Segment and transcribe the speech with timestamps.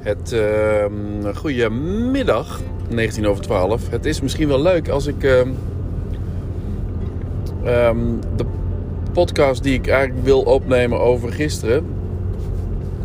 [0.00, 3.90] Het uh, goedemiddag, 19 over 12.
[3.90, 5.38] Het is misschien wel leuk als ik uh,
[7.88, 8.44] um, de
[9.12, 11.84] podcast die ik eigenlijk wil opnemen over gisteren,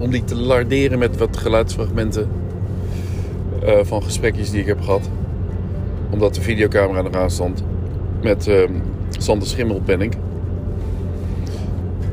[0.00, 2.28] om die te larderen met wat geluidsfragmenten
[3.62, 5.10] uh, van gesprekjes die ik heb gehad.
[6.10, 7.64] Omdat de videocamera nog stond.
[8.22, 8.50] Met
[9.18, 10.12] Sander ik.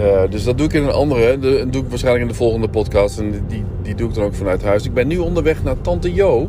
[0.00, 1.38] Uh, dus dat doe ik in een andere.
[1.38, 3.18] Dat doe ik waarschijnlijk in de volgende podcast.
[3.18, 4.84] En die, die doe ik dan ook vanuit huis.
[4.84, 6.48] Ik ben nu onderweg naar Tante Jo.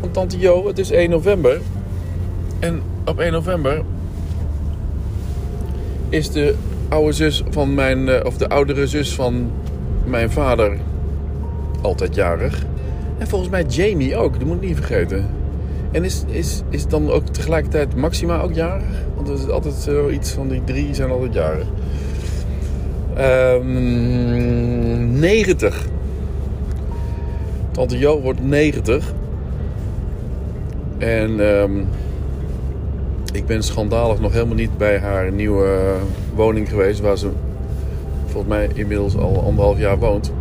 [0.00, 1.60] Want Tante Jo, het is 1 november.
[2.58, 3.82] En op 1 november
[6.08, 6.54] is de
[6.88, 8.26] oude zus van mijn.
[8.26, 9.50] Of de oudere zus van
[10.04, 10.76] mijn vader
[11.80, 12.64] altijd jarig.
[13.18, 15.26] En volgens mij Jamie ook, dat moet ik niet vergeten.
[15.92, 19.04] En is, is, is dan ook tegelijkertijd Maxima ook jarig?
[19.14, 21.66] Want er is altijd zoiets van die drie zijn altijd jarig.
[23.18, 25.86] Um, 90.
[27.70, 29.12] Tante Jo wordt 90.
[30.98, 31.88] En um,
[33.32, 35.96] ik ben schandalig nog helemaal niet bij haar nieuwe
[36.34, 37.00] woning geweest.
[37.00, 37.30] Waar ze
[38.26, 40.32] volgens mij inmiddels al anderhalf jaar woont.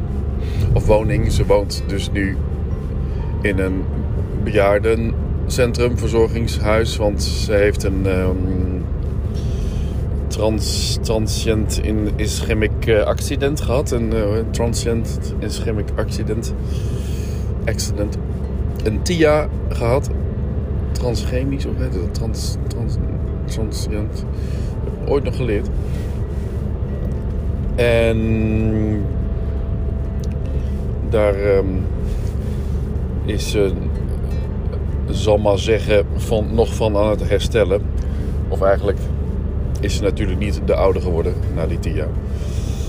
[0.73, 1.31] Of woning.
[1.31, 2.37] Ze woont dus nu
[3.41, 3.83] in een
[4.43, 6.97] bejaardencentrum, verzorgingshuis.
[6.97, 8.72] Want ze heeft een um,
[10.33, 13.91] trans, transient in ischemic uh, accident gehad.
[13.91, 16.53] Een uh, transient ischemic accident.
[17.65, 18.17] Accident.
[18.83, 20.09] Een TIA gehad.
[20.91, 22.13] Transchemisch, of heet het?
[22.13, 22.95] Trans, trans,
[23.45, 24.25] transient.
[25.07, 25.69] Ooit nog geleerd.
[27.75, 29.05] En
[31.09, 31.85] daar um,
[33.25, 33.71] is ze,
[35.09, 37.81] zal maar zeggen, van, nog van aan het herstellen.
[38.47, 38.97] Of eigenlijk
[39.83, 42.11] is ze natuurlijk niet de oude geworden na die tien jaar.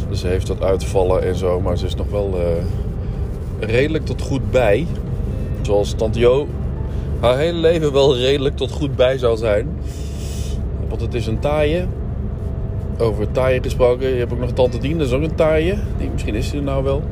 [0.09, 4.23] Dus ze heeft dat uitvallen en zo, maar ze is nog wel uh, redelijk tot
[4.23, 4.87] goed bij.
[5.63, 6.47] Zoals Tante Jo
[7.21, 9.69] haar hele leven wel redelijk tot goed bij zou zijn.
[10.89, 11.87] Want het is een taaie.
[12.99, 15.79] Over taaien gesproken, je hebt ook nog Tante Dien, dat is ook een taaie.
[15.99, 17.03] Die, misschien is ze er nou wel.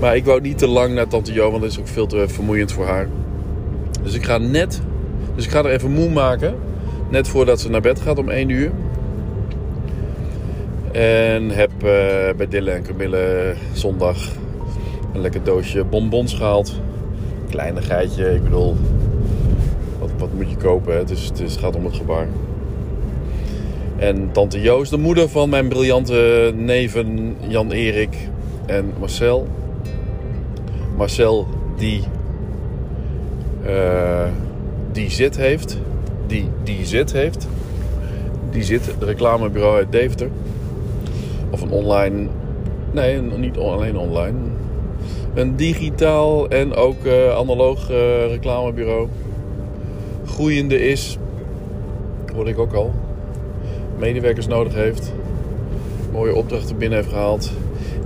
[0.00, 2.28] Maar ik wou niet te lang naar Tante Jo, want dat is ook veel te
[2.28, 3.08] vermoeiend voor haar.
[4.02, 4.80] Dus ik ga net,
[5.34, 6.54] dus ik ga er even moe maken.
[7.10, 8.72] Net voordat ze naar bed gaat om 1 uur.
[10.92, 11.82] En heb uh,
[12.36, 14.16] bij Dille en Camille zondag
[15.14, 16.80] een lekker doosje bonbons gehaald.
[17.50, 18.76] Kleinigheidje, ik bedoel,
[19.98, 20.96] wat, wat moet je kopen?
[20.96, 22.26] Het, is, het, is, het gaat om het gebaar.
[23.96, 28.16] En tante Jo is de moeder van mijn briljante neven Jan-Erik
[28.66, 29.48] en Marcel.
[30.96, 31.46] Marcel
[31.76, 32.02] die,
[33.66, 34.24] uh,
[34.92, 35.78] die zit heeft.
[36.26, 37.48] Die, die zit heeft.
[38.50, 40.28] Die zit, reclamebureau uit Deventer.
[41.50, 42.26] Of een online,
[42.90, 44.38] nee, niet alleen online.
[45.34, 47.96] Een digitaal en ook uh, analoog uh,
[48.26, 49.08] reclamebureau.
[50.26, 51.18] Groeiende is,
[52.34, 52.92] hoorde ik ook al.
[53.98, 55.12] Medewerkers nodig heeft.
[56.12, 57.52] Mooie opdrachten binnen heeft gehaald.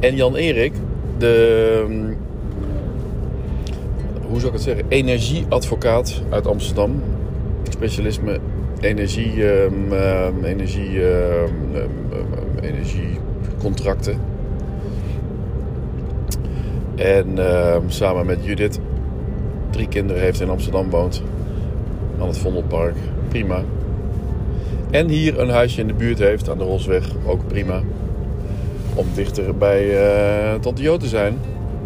[0.00, 0.72] En Jan-Erik,
[1.18, 2.14] de
[4.34, 7.02] hoe zou ik het zeggen, energieadvocaat uit Amsterdam.
[7.68, 8.38] Specialisme
[8.84, 11.50] energie, um, um, energie, um,
[12.60, 14.18] energiecontracten.
[16.94, 17.38] En
[17.86, 18.80] samen met Judith
[19.70, 21.22] drie kinderen heeft in Amsterdam woont.
[22.20, 22.94] Aan het Vondelpark.
[23.28, 23.62] Prima.
[24.90, 27.10] En hier een huisje in de buurt heeft aan de Rosweg.
[27.26, 27.80] Ook prima.
[28.94, 31.38] Om dichter bij uh, Tante Jo te zijn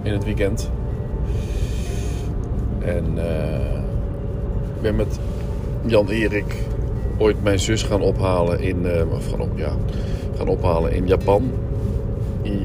[0.03, 0.71] in het weekend.
[2.79, 3.23] En uh,
[4.75, 5.19] ik ben met
[5.87, 6.55] Jan-Erik
[7.19, 9.03] ooit mijn zus gaan ophalen in, uh,
[9.55, 9.73] ja,
[10.37, 11.51] gaan ophalen in Japan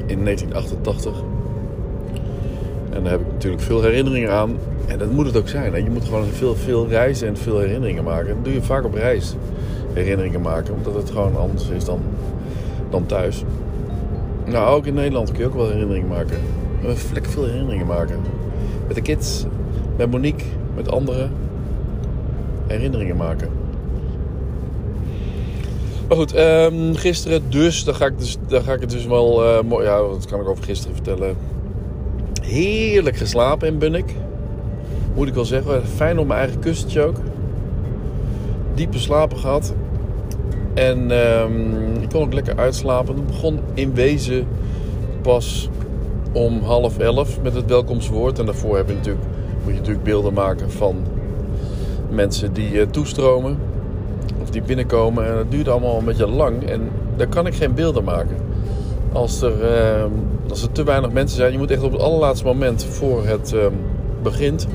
[0.06, 1.12] in 1988.
[2.90, 4.56] En daar heb ik natuurlijk veel herinneringen aan.
[4.86, 5.72] En dat moet het ook zijn.
[5.72, 5.78] Hè?
[5.78, 8.34] Je moet gewoon veel, veel reizen en veel herinneringen maken.
[8.34, 9.34] Dat doe je vaak op reis.
[9.92, 10.74] Herinneringen maken.
[10.74, 12.00] Omdat het gewoon anders is dan,
[12.90, 13.44] dan thuis.
[14.44, 16.38] Nou, ook in Nederland kun je ook wel herinneringen maken.
[17.12, 18.20] Lekker veel herinneringen maken.
[18.86, 19.44] Met de kids
[19.96, 20.44] met Monique,
[20.74, 21.30] met anderen
[22.66, 23.48] herinneringen maken.
[26.08, 29.44] Maar goed, um, gisteren dus, daar ga ik, dus, daar ga ik het dus wel,
[29.44, 31.36] uh, mooi, ja, dat kan ik over gisteren vertellen.
[32.42, 34.14] Heerlijk geslapen in Bunnik.
[35.14, 37.16] Moet ik wel zeggen, fijn op mijn eigen kussentje ook.
[38.74, 39.74] Diepe slapen gehad.
[40.74, 43.14] En um, ik kon ook lekker uitslapen.
[43.14, 44.46] Het begon in wezen
[45.22, 45.68] pas
[46.32, 48.38] om half elf met het welkomstwoord.
[48.38, 49.24] En daarvoor heb je natuurlijk
[49.64, 50.96] moet je natuurlijk beelden maken van
[52.10, 53.58] mensen die uh, toestromen
[54.42, 55.26] of die binnenkomen.
[55.26, 58.36] En dat duurt allemaal een beetje lang en daar kan ik geen beelden maken.
[59.12, 60.10] als er, ehm,
[60.48, 61.52] als er te weinig mensen zijn.
[61.52, 63.72] Je moet echt op het allerlaatste moment voor het ehm,
[64.22, 64.66] begint.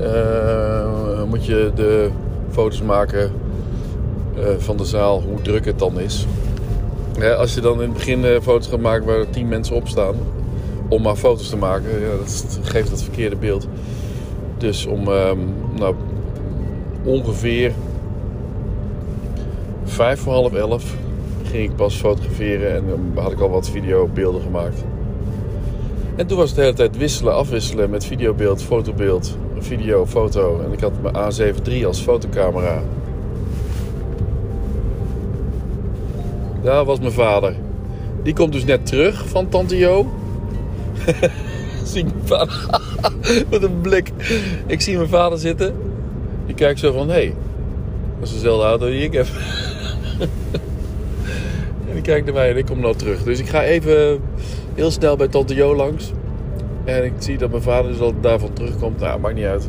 [0.00, 2.10] eh, moet je de
[2.50, 3.30] foto's maken
[4.36, 6.26] eh, van de zaal, hoe druk het dan is.
[7.38, 10.14] Als je dan in het begin eh, foto's gaat maken waar tien mensen op staan,
[10.88, 13.68] om maar foto's te maken, ja, dat geeft het verkeerde beeld.
[14.58, 15.38] Dus om ehm,
[15.78, 15.94] nou,
[17.04, 17.72] ongeveer
[19.84, 20.94] vijf voor half elf
[21.42, 24.84] ging ik pas fotograferen en dan had ik al wat videobeelden gemaakt.
[26.16, 30.60] En toen was het de hele tijd wisselen, afwisselen met videobeeld, fotobeeld, video, foto.
[30.64, 32.82] En ik had mijn A7 III als fotocamera.
[36.62, 37.54] Daar was mijn vader.
[38.22, 40.06] Die komt dus net terug van Tante Jo.
[41.84, 42.80] zie ik mijn vader.
[43.50, 44.12] Met een blik.
[44.66, 45.74] Ik zie mijn vader zitten.
[46.50, 47.34] Die kijkt zo van, hé, hey,
[48.18, 49.26] dat is dezelfde auto die ik heb.
[51.88, 53.22] en die kijkt naar mij en ik kom nou terug.
[53.22, 54.20] Dus ik ga even
[54.74, 56.12] heel snel bij Tante Jo langs.
[56.84, 59.00] En ik zie dat mijn vader dus al daarvan terugkomt.
[59.00, 59.68] Nou, maakt niet uit.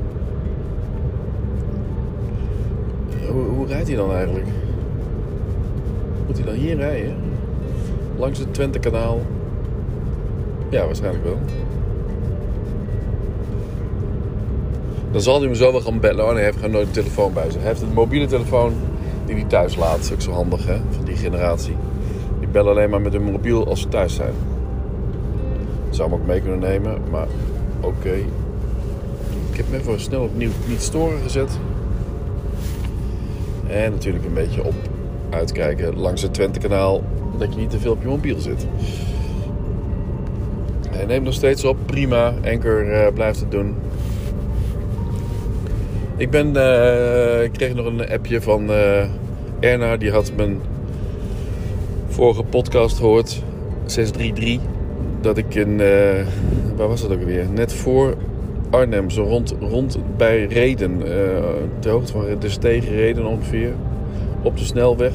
[3.28, 4.48] Hoe, hoe rijdt hij dan eigenlijk?
[6.28, 7.16] Moet hij dan hier rijden?
[8.18, 9.22] Langs het Twente-kanaal?
[10.70, 11.38] Ja, waarschijnlijk wel.
[15.12, 16.24] Dan zal hij me zo wel gaan bellen.
[16.24, 17.62] Oh nee, hij heeft gewoon nooit een telefoon bij zich.
[17.62, 18.74] Hij heeft een mobiele telefoon
[19.26, 19.96] die hij thuis laat.
[19.96, 20.78] Dat is ook zo handig, hè?
[20.90, 21.76] Van die generatie.
[22.40, 24.34] Die bellen alleen maar met hun mobiel als ze thuis zijn.
[25.90, 27.28] Zou hem ook mee kunnen nemen, maar
[27.80, 28.14] oké.
[29.52, 31.60] Ik heb hem even snel opnieuw niet storen gezet.
[33.68, 34.74] En natuurlijk een beetje op
[35.30, 37.04] uitkijken langs het Twente-kanaal.
[37.38, 38.68] Dat je niet te veel op je mobiel zit.
[40.90, 42.34] Hij neemt nog steeds op, prima.
[42.42, 43.76] Enker eh, blijft het doen.
[46.22, 49.06] Ik ben, eh, ik kreeg nog een appje van eh,
[49.60, 49.98] Erna.
[49.98, 50.62] Die had mijn
[52.08, 53.44] vorige podcast gehoord.
[53.86, 54.70] 633.
[55.22, 56.26] Dat ik in, eh,
[56.76, 57.46] waar was dat ook weer?
[57.54, 58.16] Net voor
[58.70, 60.98] Arnhem, zo rond, rond bij Reden.
[61.80, 63.74] ter hoogte van de tegen Reden ongeveer.
[64.42, 65.14] Op de snelweg.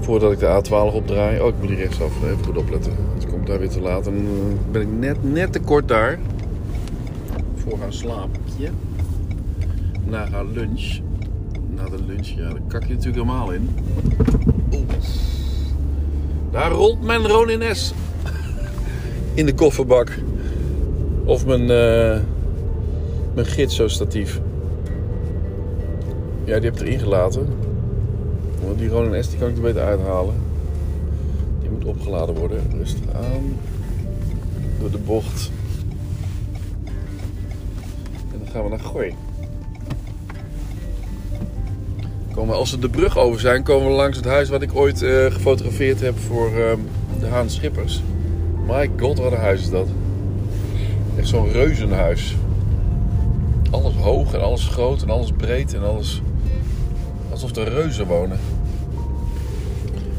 [0.00, 1.40] Voordat ik de A12 opdraai.
[1.40, 2.12] Oh, ik moet hier rechtsaf.
[2.24, 2.92] Even goed opletten.
[3.14, 4.06] Het komt daar weer te laat.
[4.06, 4.26] En
[4.70, 6.18] ben ik net, net te kort daar.
[7.62, 8.70] Voor haar slaapje.
[10.04, 11.00] Na haar lunch.
[11.70, 13.68] Na de lunch, ja, daar kak je natuurlijk helemaal in.
[14.72, 14.82] Oeh.
[16.50, 17.92] Daar rolt mijn Ronin S.
[19.34, 20.18] In de kofferbak.
[21.24, 22.20] Of mijn, eh
[23.34, 24.40] mijn Gitso-statief.
[26.44, 27.46] Ja, die heb ik erin gelaten.
[28.64, 30.34] Want die Ronin S die kan ik er beter uithalen.
[31.60, 32.58] Die moet opgeladen worden.
[32.76, 33.56] Rustig aan.
[34.80, 35.50] Door de bocht.
[38.52, 39.14] En gaan we naar Gooi.
[42.34, 45.02] Komen, als we de brug over zijn, komen we langs het huis wat ik ooit
[45.02, 46.78] eh, gefotografeerd heb voor ehm,
[47.20, 48.02] de Haan Schippers.
[48.66, 49.88] My god, wat een huis is dat.
[51.16, 52.36] Echt zo'n reuzenhuis.
[53.70, 56.22] Alles hoog en alles groot en alles breed en alles...
[57.30, 58.38] Alsof er reuzen wonen.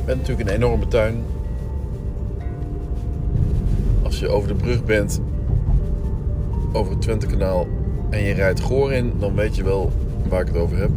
[0.06, 1.24] Met natuurlijk een enorme tuin.
[4.04, 5.22] Als je over de brug bent,
[6.72, 7.68] over het Twentekanaal
[8.14, 9.92] en je rijdt Goor in, dan weet je wel
[10.30, 10.90] waar ik het over heb.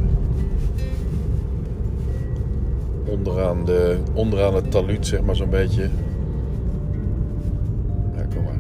[3.05, 5.83] Onderaan, de, onderaan het taluut, zeg maar zo'n beetje.
[8.17, 8.59] Ja, kom maar.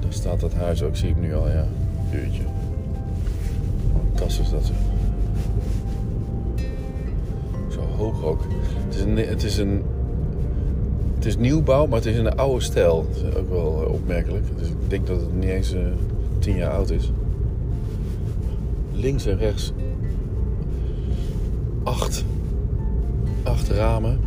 [0.00, 1.64] Daar staat dat huis ook, zie ik nu al, ja.
[2.10, 2.42] Duurtje.
[4.26, 4.72] Is dat zo.
[7.68, 8.40] Zo hoog ook.
[8.86, 9.82] Het is een, het is een
[11.20, 13.06] het is nieuwbouw, maar het is in een oude stijl.
[13.08, 14.44] Dat is ook wel eh, opmerkelijk.
[14.58, 15.80] Dus ik denk dat het niet eens eh,
[16.38, 17.10] tien jaar oud is.
[18.92, 19.72] Links en rechts
[21.82, 22.24] acht,
[23.42, 24.20] acht ramen.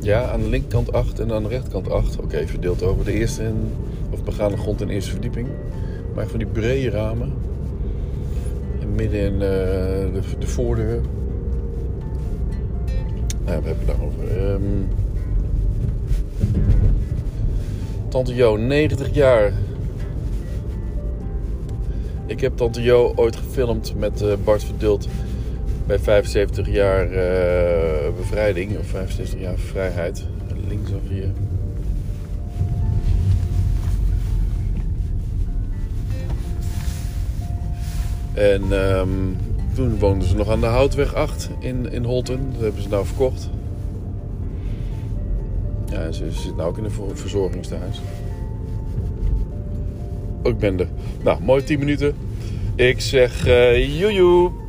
[0.00, 2.18] Ja, aan de linkerkant acht en aan de rechterkant acht.
[2.20, 3.72] Oké, verdeeld over de eerste en,
[4.10, 5.48] of begaande grond en eerste verdieping.
[6.14, 7.32] Maar van die brede ramen.
[8.80, 9.40] En midden in eh,
[10.12, 11.00] de, de voordeur.
[13.44, 14.28] Nou, we hebben het daarover.
[14.28, 15.02] Ehm
[18.14, 19.52] Tante Jo, 90 jaar.
[22.26, 25.08] Ik heb Tante Jo ooit gefilmd met eh, Bart Verdult
[25.86, 30.24] bij 75 jaar eh, bevrijding, of 75 jaar vrijheid.
[30.68, 31.30] Linksaf hier.
[38.34, 39.10] En ehm,
[39.74, 42.50] toen woonden ze nog aan de Houtweg 8 in, in Holten.
[42.52, 43.50] Dat hebben ze nou verkocht.
[45.90, 48.00] Ja, ze, zit nou ook in een ver- verzorgingstehuis.
[50.42, 50.88] Ik ben er.
[51.22, 52.14] Nou, mooi 10 minuten.
[52.74, 54.63] Ik zeg uh.